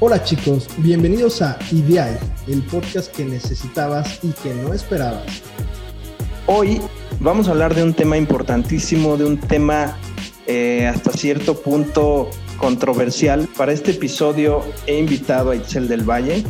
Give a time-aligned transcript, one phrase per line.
[0.00, 5.42] Hola chicos, bienvenidos a Ideal, el podcast que necesitabas y que no esperabas.
[6.46, 6.80] Hoy
[7.18, 9.98] vamos a hablar de un tema importantísimo, de un tema
[10.46, 13.48] eh, hasta cierto punto controversial.
[13.56, 16.44] Para este episodio he invitado a Itzel del Valle.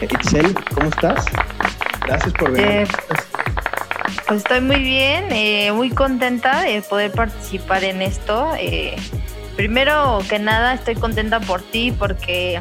[0.00, 1.24] Eh, Itzel, ¿cómo estás?
[2.06, 2.68] Gracias por venir.
[2.68, 2.86] Eh,
[4.28, 8.52] pues estoy muy bien, muy contenta de poder participar en esto.
[9.56, 12.60] Primero que nada, estoy contenta por ti porque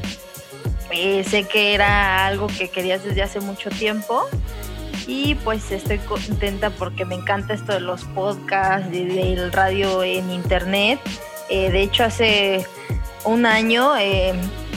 [0.91, 4.25] eh, sé que era algo que querías desde hace mucho tiempo
[5.05, 10.99] y pues estoy contenta porque me encanta esto de los podcasts, del radio en internet.
[11.49, 12.65] Eh, de hecho, hace
[13.25, 14.33] un año eh,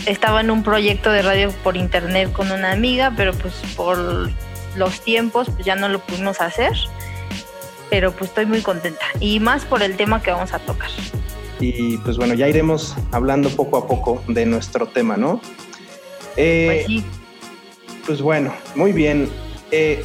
[0.06, 4.30] estaba en un proyecto de radio por internet con una amiga, pero pues por
[4.76, 6.72] los tiempos pues ya no lo pudimos hacer.
[7.90, 10.90] Pero pues estoy muy contenta y más por el tema que vamos a tocar
[11.60, 15.40] y pues bueno, ya iremos hablando poco a poco de nuestro tema, ¿no?
[16.36, 17.04] Eh, pues,
[18.06, 19.28] pues, bueno, muy bien.
[19.70, 20.04] Eh,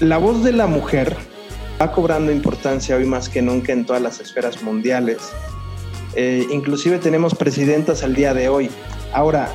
[0.00, 1.16] la voz de la mujer
[1.80, 5.18] va cobrando importancia hoy más que nunca en todas las esferas mundiales.
[6.14, 8.70] Eh, inclusive tenemos presidentas al día de hoy.
[9.12, 9.50] Ahora,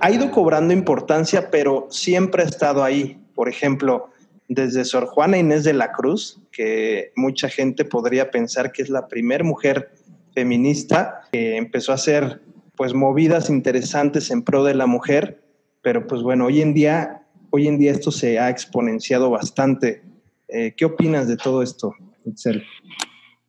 [0.00, 3.20] ha ido cobrando importancia, pero siempre ha estado ahí.
[3.34, 4.10] Por ejemplo,
[4.48, 9.08] desde Sor Juana Inés de la Cruz, que mucha gente podría pensar que es la
[9.08, 9.90] primera mujer
[10.34, 12.40] feminista que empezó a hacer
[12.76, 15.42] pues movidas interesantes en pro de la mujer,
[15.82, 20.02] pero pues bueno, hoy en día, hoy en día esto se ha exponenciado bastante.
[20.48, 22.64] Eh, ¿Qué opinas de todo esto, Itzel?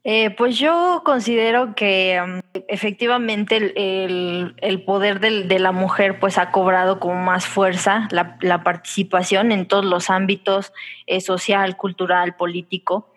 [0.03, 6.99] Eh, pues yo considero que um, efectivamente el, poder de la mujer pues ha cobrado
[6.99, 10.73] como más fuerza la, participación en todos los ámbitos
[11.07, 13.09] eh, social, cultural, político.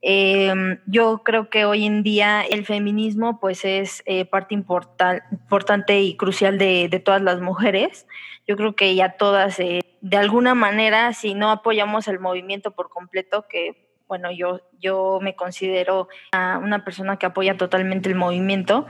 [0.00, 6.16] Em, yo creo que hoy en día el feminismo pues es eh, parte importante y
[6.16, 8.06] crucial de, de, todas las mujeres.
[8.46, 13.46] Yo creo que ya todas, de alguna manera, si no apoyamos el movimiento por completo,
[13.48, 18.84] que bueno, yo, yo me considero una persona que apoya totalmente el movimiento,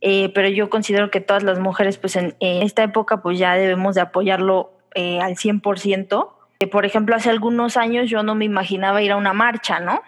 [0.00, 3.94] eh, pero yo considero que todas las mujeres, pues en, esta época, pues ya debemos
[3.94, 6.28] de apoyarlo eh, al 100%.
[6.58, 10.02] Eh, por ejemplo, hace algunos años yo no me imaginaba ir a una marcha, ¿no?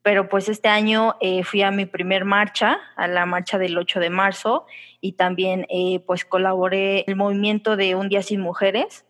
[0.00, 4.08] Pero pues este año fui a mi primer marcha, a la marcha del 8 de
[4.08, 4.64] marzo,
[5.02, 5.66] y también
[6.06, 9.04] pues colaboré en el movimiento de Un Día Sin Mujeres.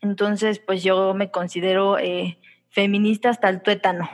[0.00, 1.98] Entonces, pues yo me considero
[2.76, 4.06] feminista hasta el tuétano.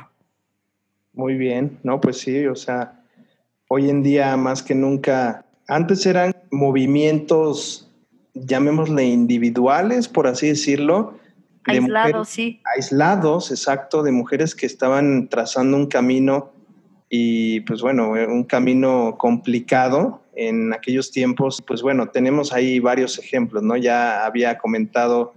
[1.12, 3.02] Muy bien, no, pues sí, o sea,
[3.68, 7.90] hoy en día más que nunca, antes eran movimientos,
[8.34, 11.18] llamémosle individuales, por así decirlo.
[11.64, 12.60] Aislados, sí.
[12.76, 16.52] Aislados, exacto, de mujeres que estaban trazando un camino
[17.08, 21.60] y pues bueno, un camino complicado en aquellos tiempos.
[21.66, 23.76] Pues bueno, tenemos ahí varios ejemplos, ¿no?
[23.76, 25.34] Ya había comentado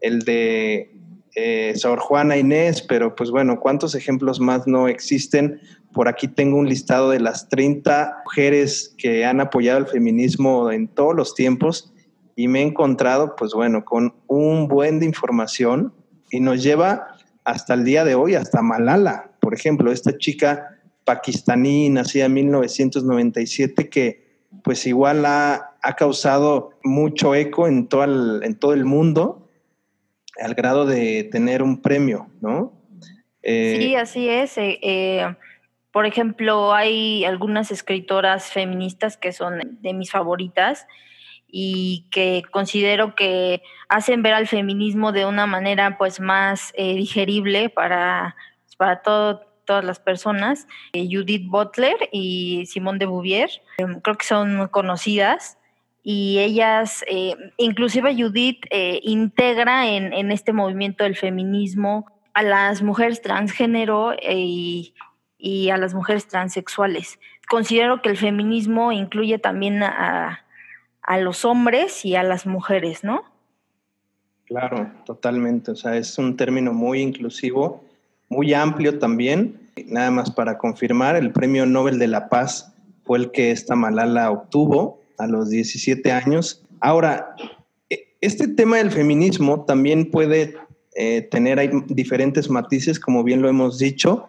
[0.00, 0.97] el de
[1.40, 5.60] eh, Sor Juana Inés, pero pues bueno, ¿cuántos ejemplos más no existen?
[5.92, 10.88] Por aquí tengo un listado de las 30 mujeres que han apoyado el feminismo en
[10.88, 11.92] todos los tiempos
[12.34, 15.92] y me he encontrado, pues bueno, con un buen de información
[16.32, 17.06] y nos lleva
[17.44, 23.88] hasta el día de hoy, hasta Malala, por ejemplo, esta chica pakistaní nacida en 1997
[23.88, 24.26] que
[24.64, 29.47] pues igual ha, ha causado mucho eco en todo el, en todo el mundo
[30.40, 32.72] al grado de tener un premio, ¿no?
[33.42, 34.58] Eh, sí, así es.
[34.58, 35.34] Eh, eh,
[35.92, 40.86] por ejemplo, hay algunas escritoras feministas que son de mis favoritas
[41.46, 48.36] y que considero que hacen ver al feminismo de una manera pues más digerible para,
[48.76, 50.66] para todas las personas.
[50.92, 53.50] Judith Butler y Simone de Bouvier,
[54.02, 55.58] creo que son conocidas
[56.02, 63.20] y ellas, eh, inclusive Judith, eh, integra en, este movimiento del feminismo a las mujeres
[63.20, 64.92] transgénero eh,
[65.38, 67.18] y, a las mujeres transexuales.
[67.48, 70.44] Considero que el feminismo incluye también a,
[71.02, 73.22] a los hombres y a las mujeres, ¿no?
[74.46, 75.72] Claro, totalmente.
[75.72, 77.84] O sea, es un término muy inclusivo,
[78.28, 79.60] muy amplio también.
[79.86, 82.72] Nada más para confirmar, el Premio Nobel de la Paz
[83.04, 86.64] fue el que esta Malala obtuvo a los 17 años.
[86.80, 87.34] Ahora,
[87.90, 90.54] e, este tema del feminismo también puede
[90.94, 94.28] eh, tener diferentes matices, como bien lo hemos dicho,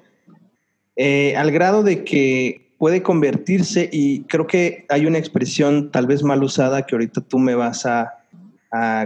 [0.95, 6.23] eh, al grado de que puede convertirse, y creo que hay una expresión tal vez
[6.23, 8.15] mal usada que ahorita tú me vas a,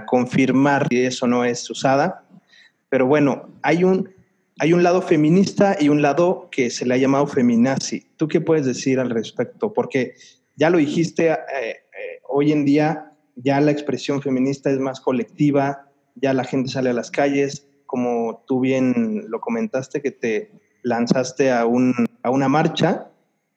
[0.07, 2.25] confirmar si eso no es usada,
[2.89, 4.09] pero bueno, hay un,
[4.59, 8.05] hay un lado feminista y un lado que se le ha llamado feminazi.
[8.17, 9.71] ¿Tú qué puedes decir al respecto?
[9.71, 10.15] Porque
[10.55, 15.89] ya lo dijiste eh, eh, hoy en día ya la expresión feminista es más colectiva,
[16.15, 20.51] ya la gente sale a las calles, como tú bien lo comentaste, que te
[20.83, 23.09] lanzaste a, un, a una marcha.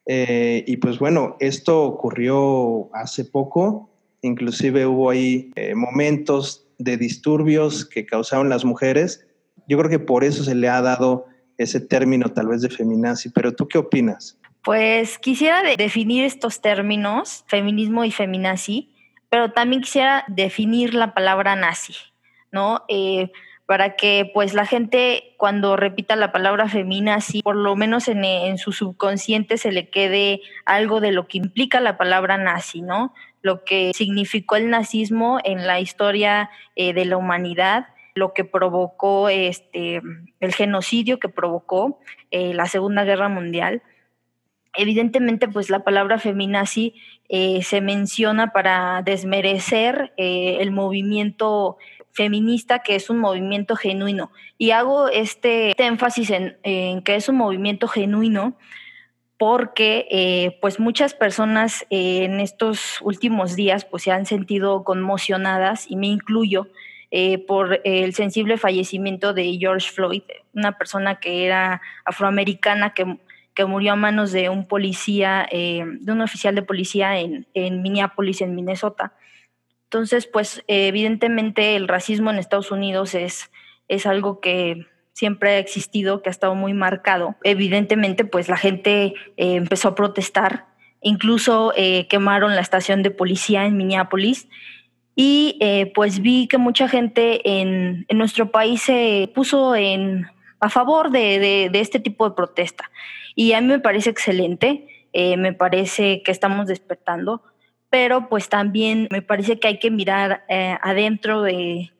[0.06, 3.90] Eh, y pues bueno, esto ocurrió hace poco,
[4.22, 9.26] inclusive hubo ahí momentos de disturbios que causaron las mujeres.
[9.68, 11.26] Yo creo que por eso se le ha dado
[11.58, 14.38] ese término tal vez de feminazi, pero ¿tú qué opinas?
[14.66, 18.90] Pues quisiera definir estos términos, feminismo y feminazi,
[19.30, 21.94] pero también quisiera definir la palabra nazi,
[22.50, 22.82] ¿no?
[22.88, 23.30] Eh,
[23.66, 28.72] para que pues la gente cuando repita la palabra feminazi, por lo menos en, su
[28.72, 33.14] subconsciente se le quede algo de lo que implica la palabra nazi, ¿no?
[33.42, 39.28] Lo que significó el nazismo en la historia eh, de la humanidad, lo que provocó
[39.28, 40.02] este,
[40.40, 42.00] el genocidio que provocó
[42.32, 43.80] eh, la Segunda Guerra Mundial.
[44.76, 46.94] Evidentemente, pues la palabra feminazi
[47.28, 51.78] eh, se menciona para desmerecer eh, el movimiento
[52.12, 54.30] feminista, que es un movimiento genuino.
[54.58, 58.56] Y hago este, énfasis en, que es un movimiento genuino
[59.38, 65.96] porque eh, pues muchas personas en estos últimos días pues se han sentido conmocionadas y
[65.96, 66.68] me incluyo
[67.46, 73.16] por el sensible fallecimiento de George Floyd, una persona que era afroamericana que
[73.56, 77.46] que murió a manos de un policía, eh, de un oficial de policía en,
[77.82, 79.14] Minneapolis, en Minnesota.
[79.84, 83.50] Entonces, pues evidentemente el racismo en Estados Unidos es,
[83.88, 87.36] es algo que siempre ha existido, que ha estado muy marcado.
[87.44, 90.66] Evidentemente, pues la gente eh, empezó a protestar,
[91.00, 94.48] incluso eh, quemaron la estación de policía en Minneapolis
[95.18, 95.58] y
[95.94, 100.26] pues vi que mucha gente en, nuestro país se puso en,
[100.60, 102.90] a favor de este tipo de protesta.
[103.38, 107.42] Y a mí me parece excelente, eh, me parece que estamos despertando,
[107.90, 111.92] pero pues también me parece que hay que mirar eh, adentro de,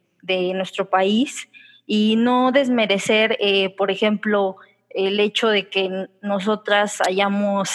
[0.54, 1.48] nuestro país
[1.86, 4.56] y no desmerecer, eh, por ejemplo,
[4.90, 7.70] el hecho de que nosotras hayamos,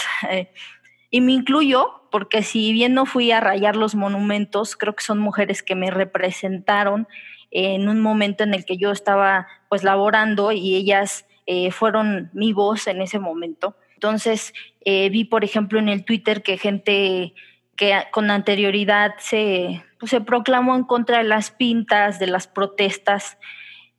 [1.11, 5.19] y me incluyo, porque si bien no fui a rayar los monumentos, creo que son
[5.19, 7.07] mujeres que me representaron
[7.51, 12.53] en un momento en el que yo estaba pues laborando y ellas eh, fueron mi
[12.53, 13.75] voz en ese momento.
[13.95, 14.53] Entonces,
[14.85, 17.33] eh, vi, por ejemplo, en el Twitter que gente
[17.75, 23.37] que con anterioridad se, pues, se proclamó en contra de las pintas, de las protestas,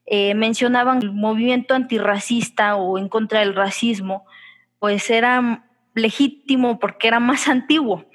[0.07, 4.25] eh, mencionaban el movimiento antirracista o en contra del racismo,
[4.79, 8.07] pues era legítimo porque era más antiguo.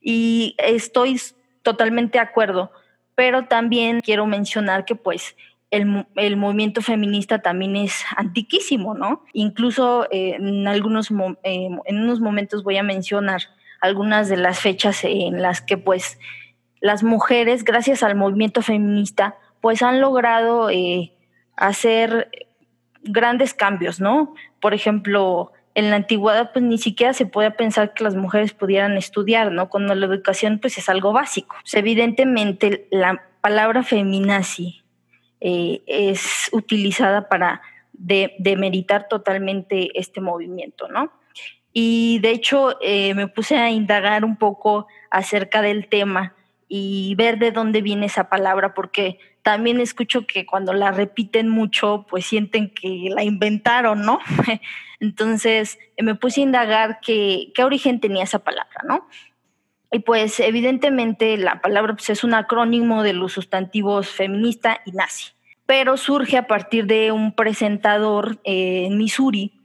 [0.00, 1.20] Y estoy
[1.62, 2.70] totalmente de acuerdo,
[3.16, 5.34] pero también quiero mencionar que pues
[5.70, 9.24] el, movimiento feminista también es antiquísimo, ¿no?
[9.32, 11.10] Incluso eh, en algunos
[11.42, 13.42] eh, en unos momentos voy a mencionar
[13.80, 16.18] algunas de las fechas en las que pues
[16.80, 21.12] las mujeres, gracias al movimiento feminista, pues han logrado eh,
[21.56, 22.30] hacer
[23.02, 24.34] grandes cambios, ¿no?
[24.60, 28.96] Por ejemplo, en la antigüedad pues ni siquiera se podía pensar que las mujeres pudieran
[28.96, 29.68] estudiar, ¿no?
[29.68, 31.56] Cuando la educación pues es algo básico.
[31.62, 34.85] Pues, evidentemente la palabra feminazi
[35.40, 37.62] eh, es utilizada para
[37.92, 41.12] demeritar totalmente este movimiento, ¿no?
[41.72, 46.34] Y de hecho eh, me puse a indagar un poco acerca del tema
[46.68, 52.06] y ver de dónde viene esa palabra, porque también escucho que cuando la repiten mucho,
[52.08, 54.18] pues sienten que la inventaron, ¿no?
[55.00, 59.06] Entonces me puse a indagar qué, qué origen tenía esa palabra, ¿no?
[59.92, 65.32] Y pues evidentemente la palabra pues, es un acrónimo de los sustantivos feminista y nazi,
[65.64, 69.60] pero surge a partir de un presentador eh, en Missouri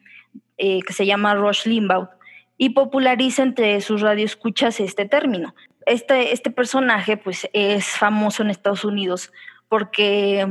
[0.57, 2.09] eh, que se llama Rush Limbaugh
[2.57, 5.55] y populariza entre sus radioescuchas este término.
[5.87, 9.31] Este, este personaje pues es famoso en Estados Unidos
[9.67, 10.45] porque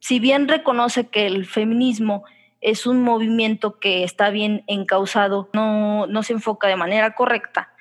[0.00, 2.24] si bien reconoce que el feminismo
[2.60, 7.73] es un movimiento que está bien encausado, no, no se enfoca de manera correcta,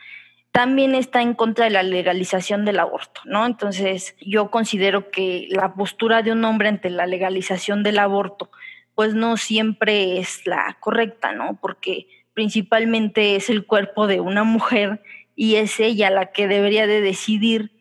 [0.53, 3.47] también está en contra de la legalización del aborto, ¿no?
[3.47, 8.51] Entonces, yo considero que la postura de un hombre ante la legalización del aborto,
[8.93, 11.57] pues no siempre es la correcta, ¿no?
[11.59, 12.05] Porque
[12.35, 15.01] principalmente es el cuerpo de una mujer
[15.35, 17.71] y es ella la que debería de decidir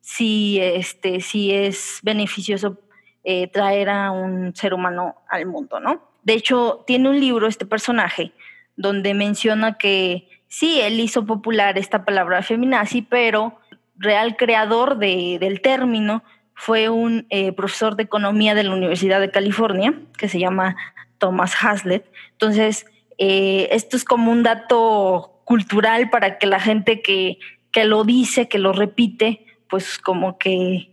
[0.00, 2.78] si, este, si es beneficioso
[3.24, 6.12] eh, traer a un ser humano al mundo, ¿no?
[6.22, 8.30] De hecho, tiene un libro este personaje
[8.76, 13.58] donde menciona que sí, él hizo popular esta palabra feminazi, pero
[13.96, 16.22] real creador del término
[16.54, 20.76] fue un eh, profesor de economía de la Universidad de California, que se llama
[21.16, 22.04] Thomas Hazlitt.
[22.32, 22.84] Entonces,
[23.16, 27.38] eh, esto es como un dato cultural para que la gente que,
[27.72, 30.90] que lo dice, que lo repite, pues como que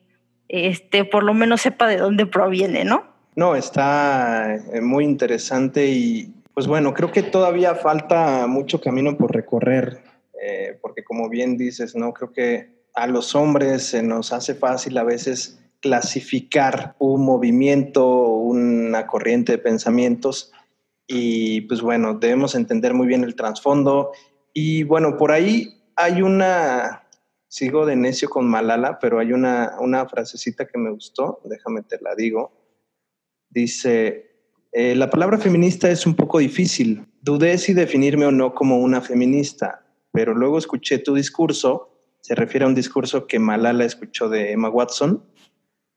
[0.48, 3.04] este, por lo menos sepa de dónde proviene, ¿no?
[3.36, 9.32] No, está eh, muy interesante y pues bueno, creo que todavía falta mucho camino por
[9.32, 10.02] recorrer,
[10.42, 12.14] eh, porque como bien dices, ¿no?
[12.14, 19.06] Creo que a los hombres se nos hace fácil a veces clasificar un movimiento, una
[19.06, 20.52] corriente de pensamientos
[21.06, 24.12] y pues bueno, debemos entender muy bien el trasfondo
[24.52, 27.04] y bueno, por ahí hay una,
[27.48, 32.00] sigo de necio con Malala, pero hay una, una frasecita que me gustó, déjame te
[32.02, 32.52] la digo,
[33.48, 34.27] dice,
[34.72, 39.02] eh, la palabra feminista es un poco difícil, dudé si definirme o no como una
[39.02, 41.90] feminista, pero luego escuché tu discurso,
[42.22, 45.24] se refiere a un discurso que Malala escuchó de Emma Watson,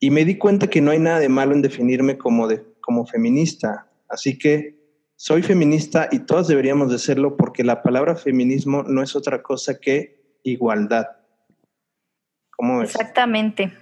[0.00, 2.48] y me di cuenta que no hay nada de malo en definirme como,
[2.80, 3.86] como feminista.
[4.08, 4.80] Así que
[5.14, 9.78] soy feminista y todas deberíamos de serlo porque la palabra feminismo no es otra cosa
[9.78, 11.06] que igualdad.
[12.56, 12.90] ¿Cómo es?
[12.90, 13.72] Exactamente.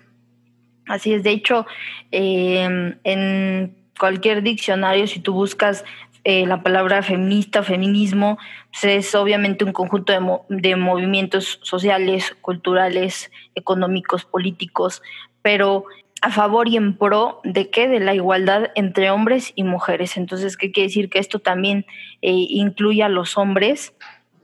[0.87, 1.23] Así es.
[1.23, 1.65] De hecho,
[2.11, 5.85] em, en cualquier diccionario, si tú buscas
[6.25, 8.39] eh, la palabra feminista, feminismo,
[8.71, 10.13] pues es obviamente un conjunto
[10.49, 15.03] de, movimientos sociales, culturales, económicos, políticos,
[15.43, 15.85] pero
[16.21, 17.89] a favor y en pro de qué?
[17.89, 20.17] De la igualdad entre hombres y mujeres.
[20.17, 21.09] Entonces, ¿qué quiere decir?
[21.09, 21.87] Que esto también
[22.23, 23.95] eh, incluye a los hombres.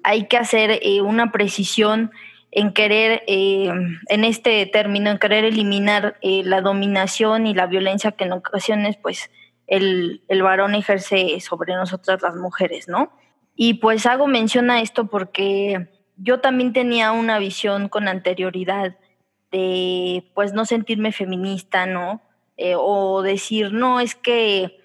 [0.03, 2.13] Hay que hacer eh, una precisión
[2.53, 3.73] en querer, eh,
[4.09, 9.29] en este término, en querer eliminar la dominación y la violencia que en ocasiones, pues,
[9.67, 13.13] el, el varón ejerce sobre nosotras las mujeres, ¿no?
[13.57, 18.97] Y pues hago mención a esto porque yo también tenía una visión con anterioridad
[19.51, 22.21] de pues no sentirme feminista, ¿no?
[22.57, 24.81] Eh, o decir, no, es que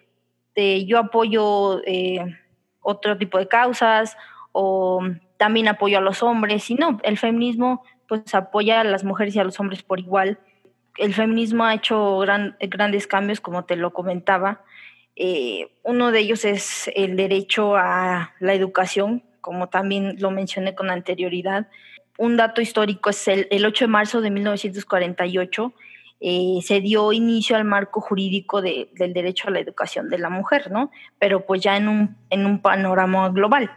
[0.56, 2.38] eh, yo apoyo eh,
[2.82, 4.18] otro tipo de causas
[4.52, 5.02] o
[5.38, 9.40] también apoyo a los hombres y no, el feminismo pues apoya a las mujeres y
[9.40, 10.40] a los hombres por igual.
[11.00, 14.64] El feminismo ha hecho grandes cambios, como te lo comentaba.
[15.84, 21.68] uno de ellos es el derecho a la educación, como también lo mencioné con anterioridad
[22.20, 25.74] un dato histórico es el, el 8 de marzo de 1948
[26.20, 30.70] eh, se dio inicio al marco jurídico del derecho a la educación de la mujer,
[30.70, 30.92] ¿no?
[31.18, 33.72] Pero pues ya en un, en un panorama global.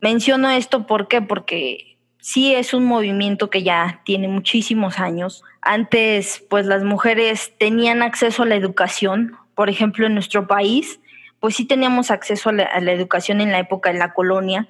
[0.00, 1.20] Menciono esto ¿por qué?
[1.20, 1.91] porque
[2.22, 5.42] sí es un movimiento que ya tiene muchísimos años.
[5.60, 11.00] Antes, pues las mujeres tenían acceso a la educación, por ejemplo, en nuestro país,
[11.40, 14.68] pues sí teníamos acceso a la, educación en la época de la colonia,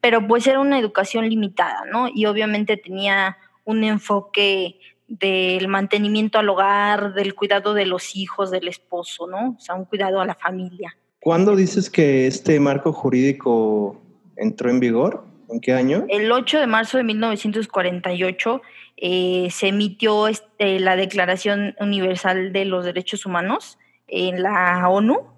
[0.00, 2.08] pero pues era una educación limitada, ¿no?
[2.12, 8.68] Y obviamente tenía un enfoque del mantenimiento al hogar, del cuidado de los hijos, del
[8.68, 9.56] esposo, ¿no?
[9.58, 10.96] O sea, un cuidado a la familia.
[11.20, 14.02] ¿Cuándo dices que este marco jurídico
[14.36, 15.33] entró en vigor?
[15.54, 16.04] ¿En qué año?
[16.08, 18.60] El 8 de marzo de 1948
[18.96, 25.28] eh, se emitió este, la Declaración Universal de los Derechos Humanos en la ONU.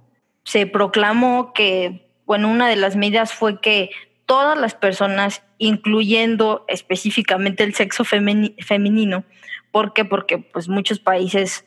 [0.43, 3.91] Se proclamó que, bueno, una de las medidas fue que
[4.25, 9.25] todas las personas, incluyendo específicamente el sexo femenino.
[9.71, 10.07] ¿Por qué?
[10.07, 11.67] Porque pues muchos países,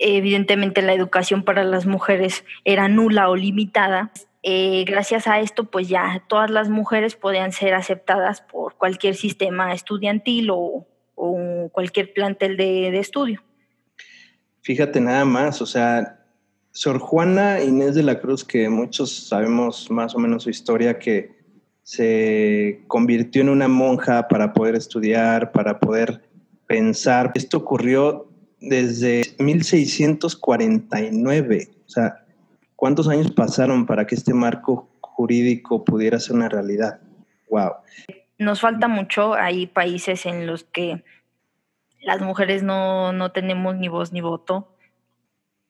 [0.00, 4.10] evidentemente la educación para las mujeres era nula o limitada.
[4.42, 9.72] Eh, gracias a esto, pues ya todas las mujeres podían ser aceptadas por cualquier sistema
[9.72, 10.86] estudiantil o,
[11.70, 13.44] cualquier plantel de, de estudio.
[14.62, 16.18] Fíjate nada más, o sea,
[16.72, 21.42] Sor Juana Inés de la Cruz, que muchos sabemos más o menos su historia, que
[21.82, 26.22] se convirtió en una monja para poder estudiar, para poder
[26.66, 27.30] pensar.
[27.34, 28.28] Esto ocurrió
[28.60, 31.68] desde 1649.
[31.84, 32.21] O sea,
[32.82, 36.98] ¿cuántos años pasaron para que este marco jurídico pudiera ser una realidad?
[37.48, 37.74] Wow.
[38.38, 39.34] Nos falta mucho.
[39.34, 41.04] Hay países en los que
[42.00, 44.74] las mujeres no, no tenemos ni voz ni voto,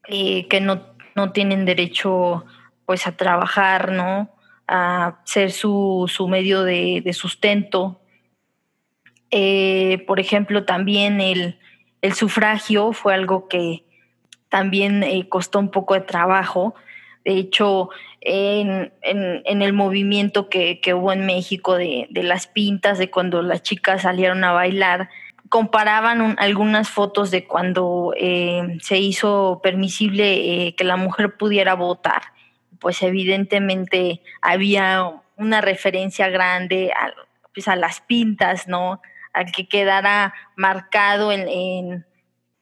[0.09, 2.47] eh, que no, no tienen derecho
[2.87, 4.31] pues a trabajar, ¿no?
[4.67, 8.01] a ser su, medio de, sustento.
[9.31, 11.59] Eh, por ejemplo, también el,
[12.15, 13.85] sufragio fue algo que
[14.49, 16.75] también eh, costó un poco de trabajo.
[17.25, 23.63] De hecho, en, el movimiento que, hubo en México de, las pintas, de cuando las
[23.63, 25.09] chicas salieron a bailar,
[25.49, 32.23] comparaban algunas fotos de cuando eh, se hizo permisible que la mujer pudiera votar
[32.83, 37.13] pues evidentemente había una referencia grande a,
[37.55, 39.01] pues las pintas, ¿no?
[39.33, 42.05] A que quedara marcado en,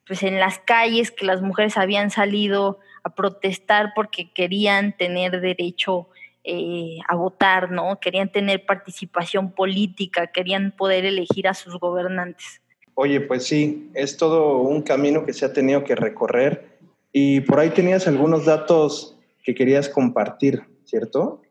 [0.06, 6.08] pues en las calles que las mujeres habían salido a protestar porque querían tener derecho
[6.44, 8.00] eh, a votar, ¿no?
[8.00, 12.62] Querían tener participación política, querían poder elegir a sus gobernantes.
[12.94, 16.78] Oye, pues sí, es todo un camino que se ha tenido que recorrer
[17.12, 21.42] y por ahí tenías algunos datos que querías compartir, ¿cierto?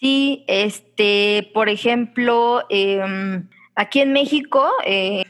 [0.00, 5.24] Sí, este, por ejemplo, em, aquí en México, eh,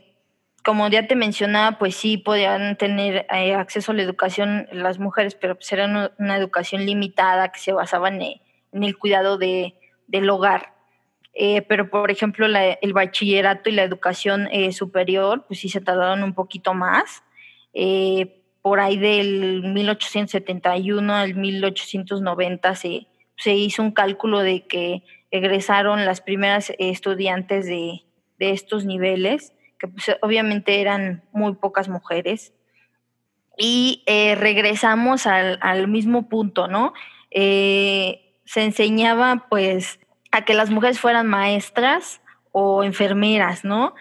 [0.64, 5.34] como ya te mencionaba, pues sí podían tener eh, acceso a la educación las mujeres,
[5.34, 8.40] pero pues era una, educación limitada que se basaba en, eh,
[8.72, 9.74] el cuidado de,
[10.06, 10.74] del hogar.
[11.32, 16.34] Eh, pero, por ejemplo, el bachillerato y la educación superior, pues sí se tardaron un
[16.34, 17.22] poquito más.
[18.62, 26.20] por ahí del 1871 al 1890 se, se hizo un cálculo de que egresaron las
[26.20, 28.02] primeras estudiantes de,
[28.38, 32.52] de estos niveles que pues, obviamente eran muy pocas mujeres.
[33.56, 36.92] Y eh, regresamos al, mismo punto, ¿no?
[37.30, 39.98] Eh, se enseñaba pues
[40.30, 42.20] a que las mujeres fueran maestras
[42.52, 43.94] o enfermeras, ¿no?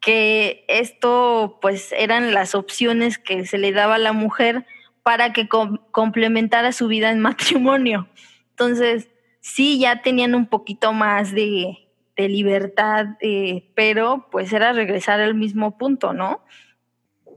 [0.00, 4.66] Que esto pues eran las opciones que se le daba a la mujer
[5.02, 8.08] para que complementara su vida en matrimonio.
[8.50, 9.08] Entonces,
[9.40, 11.89] sí, ya tenían un poquito más de,
[12.20, 16.40] de libertad, eh, pero pues era regresar al mismo punto, ¿no?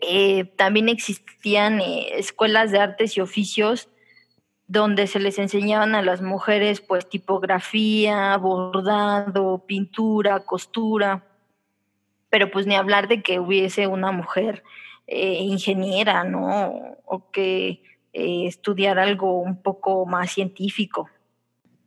[0.02, 3.90] Eh, también existían eh, escuelas de artes y oficios
[4.68, 11.24] donde se les enseñaban a las mujeres pues tipografía, bordado, pintura, costura,
[12.30, 14.64] pero pues ni hablar de que hubiese una mujer
[15.06, 16.98] ingeniera, ¿no?
[17.06, 21.10] O que estudiara algo un poco más científico.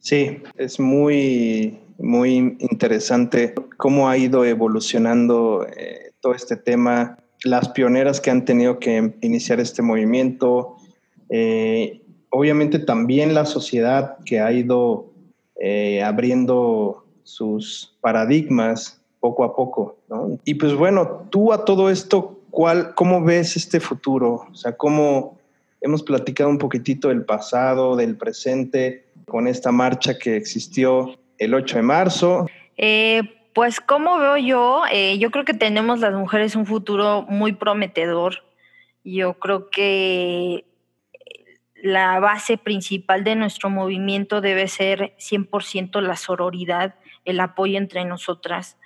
[0.06, 8.20] Sí, es muy muy interesante cómo ha ido evolucionando eh, todo este tema, las pioneras
[8.20, 10.76] que han tenido que iniciar este movimiento,
[11.28, 15.10] eh, obviamente también la sociedad que ha ido
[15.60, 19.96] eh, abriendo sus paradigmas poco a poco.
[20.44, 24.46] Y pues bueno, tú a todo esto, ¿cuál, ¿cómo ves este futuro?
[24.52, 25.36] O sea, ¿cómo
[25.80, 31.76] hemos platicado un poquitito del pasado, del presente, con esta marcha que existió el 8
[31.76, 32.46] de marzo.
[32.76, 33.22] Eh,
[33.54, 38.44] pues como veo yo, eh, yo creo que tenemos las mujeres un futuro muy prometedor.
[39.04, 40.64] Yo creo que
[41.74, 48.76] la base principal de nuestro movimiento debe ser 100% la sororidad, el apoyo entre nosotras,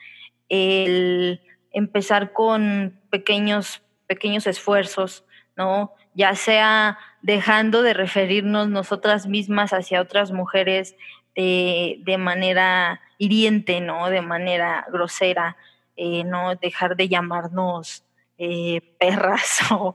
[0.48, 5.24] el empezar con pequeños, pequeños esfuerzos,
[5.56, 5.94] ¿no?
[6.20, 10.94] Ya sea dejando de referirnos nosotras mismas hacia otras mujeres
[11.34, 14.10] de, manera hiriente, ¿no?
[14.10, 15.56] De manera grosera,
[15.96, 18.04] eh, no dejar de llamarnos
[18.36, 19.94] eh, perras o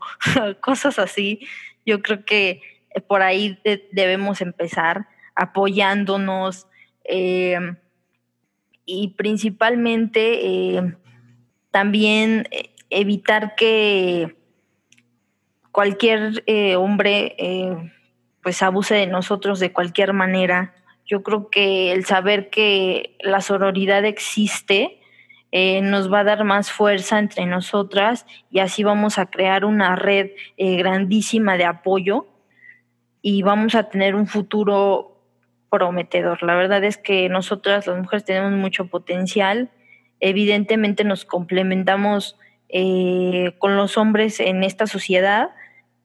[0.62, 1.42] cosas así.
[1.86, 2.60] Yo creo que
[3.08, 3.60] por ahí
[3.92, 6.66] debemos empezar apoyándonos
[7.04, 7.60] eh,
[8.84, 10.96] y principalmente
[11.70, 12.48] también
[12.90, 14.44] evitar que
[15.76, 16.44] cualquier
[16.78, 17.36] hombre
[18.42, 20.74] pues abuse de nosotros de cualquier manera
[21.06, 25.00] yo creo que el saber que la sororidad existe
[25.52, 29.96] eh, nos va a dar más fuerza entre nosotras y así vamos a crear una
[29.96, 32.28] red eh, grandísima de apoyo
[33.22, 35.22] y vamos a tener un futuro
[35.70, 36.44] prometedor.
[36.44, 39.70] La verdad es que nosotras las mujeres tenemos mucho potencial.
[40.20, 42.38] Evidentemente nos complementamos
[42.70, 45.52] eh, con los hombres en esta sociedad,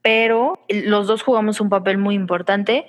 [0.03, 2.87] pero los dos jugamos un papel muy importante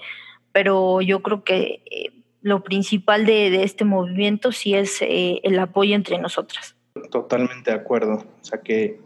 [0.51, 5.95] pero yo creo que eh, lo principal de, este movimiento sí es eh, el apoyo
[5.95, 6.75] entre nosotras.
[7.09, 8.13] Totalmente de acuerdo.
[8.13, 8.99] O sea, que,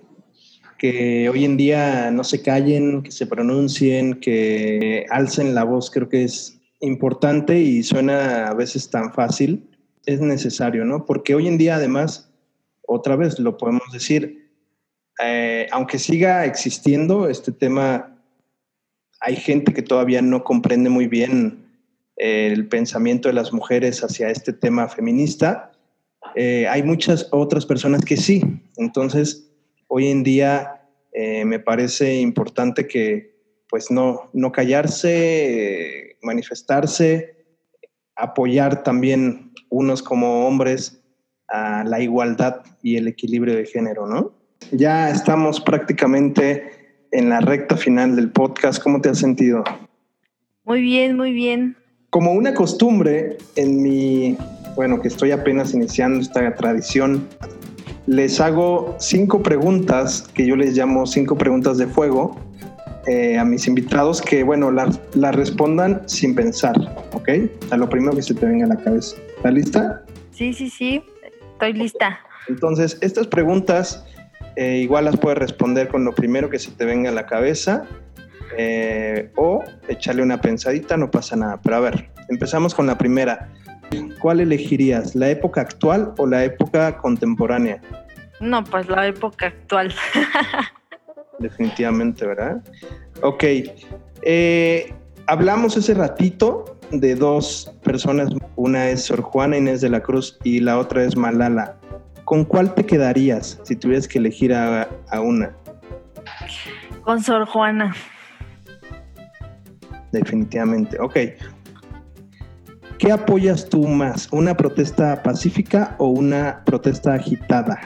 [0.77, 6.09] que hoy en día no se callen, que se pronuncien, que alcen la voz, creo
[6.09, 9.69] que es importante y suena a veces tan fácil.
[10.05, 11.05] Es necesario, ¿no?
[11.05, 12.31] Porque hoy en día, además,
[12.87, 14.44] otra vez lo podemos decir,
[15.23, 18.11] eh, aunque siga existiendo este tema
[19.21, 21.65] hay gente que todavía no comprende muy bien
[22.17, 25.71] eh, el pensamiento de las mujeres hacia este tema feminista.
[26.35, 28.43] Eh, hay muchas otras personas que sí.
[28.77, 29.51] Entonces,
[29.87, 30.71] hoy en día
[31.45, 33.37] me parece importante que
[33.69, 37.45] pues no, no callarse, manifestarse,
[38.17, 41.01] apoyar también unos como hombres
[41.47, 44.34] a la igualdad y el equilibrio de género, ¿no?
[44.71, 46.71] Ya estamos prácticamente
[47.11, 48.81] en la recta final del podcast.
[48.81, 49.63] ¿Cómo te has sentido?
[50.63, 51.77] Muy bien, muy bien.
[52.09, 54.37] Como una costumbre en mi,
[54.75, 57.27] bueno, que estoy apenas iniciando esta tradición,
[58.07, 62.35] les hago cinco preguntas que yo les llamo cinco preguntas de fuego.
[63.07, 66.75] eh, a mis invitados que, bueno, las la respondan sin pensar,
[67.13, 67.29] ¿ok?
[67.71, 69.15] A lo primero que se te venga a la cabeza.
[69.37, 70.05] ¿Estás lista?
[70.31, 71.03] Sí, sí, sí,
[71.53, 72.19] estoy lista.
[72.47, 74.03] Entonces, estas preguntas
[74.55, 77.85] eh, igual las puedes responder con lo primero que se te venga a la cabeza
[78.57, 81.59] eh, o echarle una pensadita, no pasa nada.
[81.61, 83.49] Pero a ver, empezamos con la primera.
[84.19, 87.81] ¿Cuál elegirías, la época actual o la época contemporánea?
[88.39, 89.93] No, pues la época actual.
[91.39, 92.61] Definitivamente, ¿verdad?
[93.21, 93.43] Ok.
[94.23, 94.93] Eh,
[95.27, 98.29] hablamos ese ratito de dos personas.
[98.55, 101.77] Una es Sor Juana Inés de la Cruz y la otra es Malala.
[102.25, 105.55] ¿Con cuál te quedarías si tuvieras que elegir a, a una?
[107.03, 107.95] Con Sor Juana.
[110.11, 110.99] Definitivamente.
[110.99, 111.17] Ok.
[112.97, 114.27] ¿Qué apoyas tú más?
[114.31, 117.79] ¿Una protesta pacífica o una protesta agitada?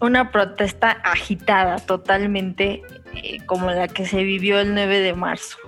[0.00, 2.82] Una protesta agitada, totalmente
[3.14, 5.58] eh, como la que se vivió el 9 de marzo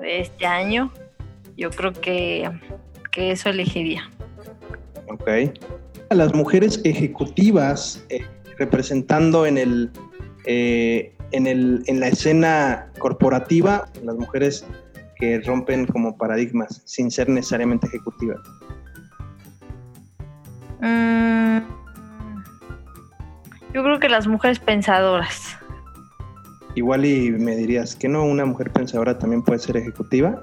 [0.00, 0.92] de este año.
[1.56, 2.50] Yo creo que,
[3.12, 4.10] que eso elegiría.
[5.08, 5.28] Ok.
[6.10, 8.24] A las mujeres ejecutivas eh,
[8.58, 9.90] representando en el,
[10.46, 14.66] eh, en el en la escena corporativa, las mujeres
[15.16, 18.40] que rompen como paradigmas sin ser necesariamente ejecutivas.
[20.80, 21.58] Mm,
[23.72, 25.56] yo creo que las mujeres pensadoras.
[26.74, 30.42] Igual y me dirías que no, una mujer pensadora también puede ser ejecutiva,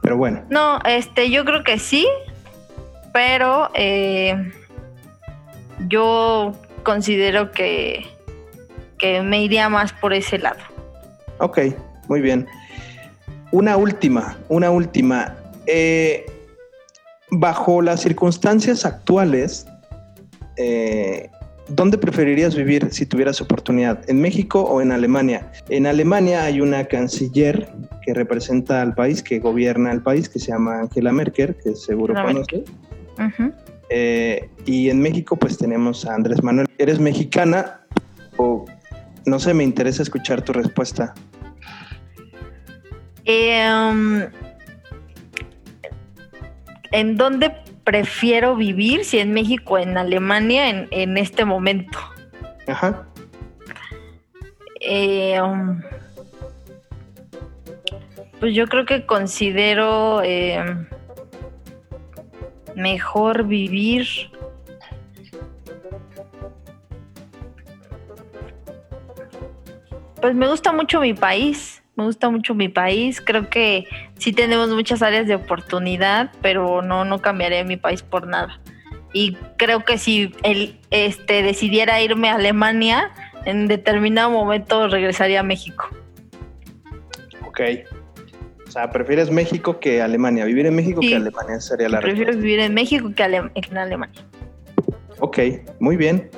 [0.00, 0.42] pero bueno.
[0.48, 2.06] No, este, yo creo que sí,
[3.12, 4.52] pero eh,
[5.88, 8.06] yo considero que,
[8.98, 10.60] que me iría más por ese lado.
[11.38, 11.58] Ok,
[12.08, 12.46] muy bien.
[13.50, 15.36] Una última, una última.
[15.66, 16.26] Eh,
[17.30, 19.66] bajo las circunstancias actuales,
[20.56, 21.30] eh,
[21.68, 24.08] ¿dónde preferirías vivir si tuvieras oportunidad?
[24.08, 25.50] ¿En México o en Alemania?
[25.68, 27.68] En Alemania hay una canciller
[28.02, 32.14] que representa al país, que gobierna el país, que se llama Angela Merkel, que seguro
[32.14, 32.64] conoces.
[33.18, 33.52] Ujú.
[33.94, 36.66] Eh, y en México pues tenemos a Andrés Manuel.
[36.78, 37.82] ¿Eres mexicana
[38.38, 38.64] o
[39.26, 41.12] no sé, me interesa escuchar tu respuesta?
[43.26, 44.22] Eh, um,
[46.90, 49.04] ¿En dónde prefiero vivir?
[49.04, 51.98] Si en México o en Alemania en, en este momento.
[52.66, 53.06] Ajá.
[54.80, 55.82] Eh, um,
[58.40, 60.64] pues yo creo que considero eh,
[62.76, 64.06] mejor vivir.
[70.20, 73.20] Pues me gusta mucho mi país, me gusta mucho mi país.
[73.20, 73.86] Creo que
[74.18, 78.60] sí tenemos muchas áreas de oportunidad, pero no, no cambiaré mi país por nada.
[79.12, 83.10] Y creo que si el, este, decidiera irme a Alemania,
[83.44, 85.88] en determinado momento regresaría a México.
[87.46, 87.60] Ok.
[88.72, 90.46] O sea, prefieres México que Alemania.
[90.46, 91.10] Vivir en México Sí.
[91.10, 92.42] que Alemania sería la Prefiero respuesta.
[92.42, 94.22] vivir en México que ale- que en Alemania.
[95.20, 95.38] Ok,
[95.78, 96.30] muy bien.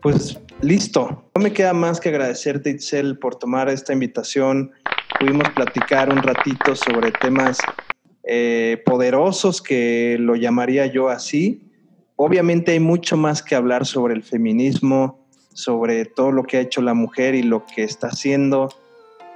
[0.00, 1.24] Pues listo.
[1.34, 4.70] No me queda más que agradecerte, Itzel, por tomar esta invitación.
[5.18, 7.58] Pudimos platicar un ratito sobre temas
[8.22, 11.60] eh, poderosos, que lo llamaría yo así.
[12.14, 16.82] Obviamente hay mucho más que hablar sobre el feminismo, sobre todo lo que ha hecho
[16.82, 18.68] la mujer y lo que está haciendo.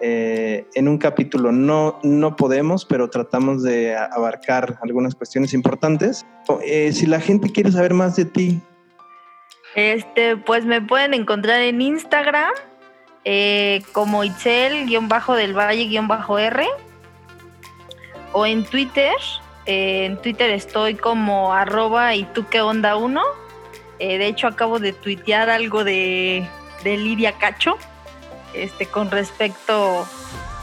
[0.00, 6.26] Eh, en un capítulo no, no podemos, pero tratamos de abarcar algunas cuestiones importantes.
[6.62, 8.60] Eh, si la gente quiere saber más de ti,
[9.76, 12.52] Este, pues me pueden encontrar en Instagram
[13.24, 16.66] eh, como Itzel-del Valle-R
[18.32, 19.14] o en Twitter.
[19.66, 23.22] eh, en Twitter estoy como arroba y tú qué onda uno.
[23.98, 26.46] De hecho acabo de tuitear algo de
[26.84, 27.78] Lidia Cacho
[28.54, 30.06] este, con respecto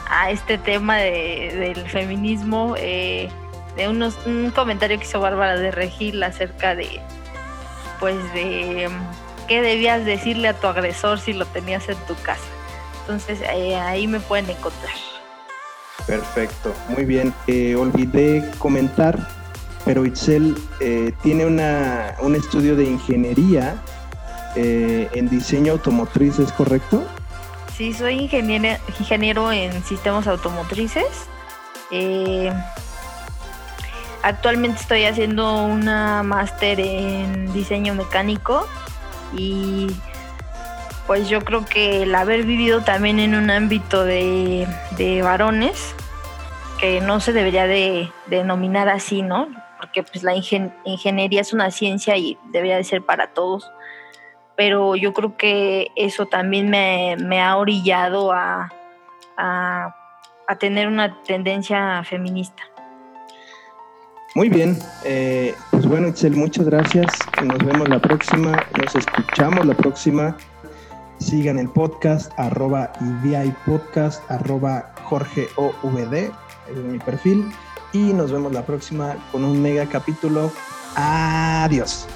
[0.10, 2.76] a este tema de- del feminismo.
[2.78, 3.30] eh,
[3.78, 7.00] de unos, un comentario que hizo Bárbara de Regil acerca de
[8.02, 12.42] pues de mm, qué debías decirle a tu agresor si lo tenías en tu casa.
[13.02, 14.94] Entonces eh, ahí me pueden encontrar.
[16.06, 17.34] Perfecto, muy bien.
[17.48, 19.18] Eh, olvidé comentar,
[19.86, 23.76] pero Itzel eh, tiene una, un estudio de ingeniería
[24.56, 27.06] en diseño automotriz, ¿es correcto?
[27.76, 31.28] Sí, soy ingeniero, ingeniero en sistemas automotrices.
[31.90, 32.52] Eh,
[34.24, 38.68] actualmente estoy haciendo una máster en diseño mecánico
[39.36, 39.88] y
[41.08, 45.96] pues yo creo que el haber vivido también en un ámbito de, de varones,
[46.80, 49.48] que no se debería de denominar así, ¿no?
[49.78, 53.70] Porque pues la ingen- ingeniería es una ciencia y debería de ser para todos
[54.62, 58.72] pero yo creo que eso también me, me ha orillado a,
[59.36, 59.96] a,
[60.60, 62.62] tener una tendencia feminista.
[64.36, 67.08] Muy bien, eh, pues bueno, Itzel, muchas gracias.
[67.44, 70.38] Nos vemos la próxima, nos escuchamos la próxima.
[71.18, 76.30] Sigan el podcast, arroba IDI Podcast, arroba Jorge OVD,
[76.70, 77.52] es mi perfil.
[77.94, 80.52] Y nos vemos la próxima con un mega capítulo.
[80.96, 82.08] Adiós.